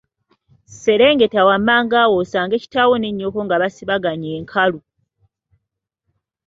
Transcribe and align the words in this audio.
Serengeta 0.81 1.41
wammanga 1.47 1.97
awo 2.03 2.15
osange 2.23 2.55
kitaawo 2.63 2.95
ne 2.97 3.09
nnyoko 3.11 3.39
nga 3.45 3.55
basibaganye 3.61 4.29
enkalu. 4.39 4.79